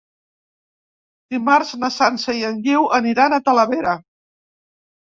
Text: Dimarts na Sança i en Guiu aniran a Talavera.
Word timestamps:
Dimarts 1.35 1.75
na 1.85 1.91
Sança 1.97 2.37
i 2.41 2.43
en 2.51 2.59
Guiu 2.67 2.91
aniran 3.01 3.39
a 3.39 3.43
Talavera. 3.51 3.99